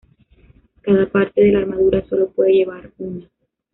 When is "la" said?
1.51-1.59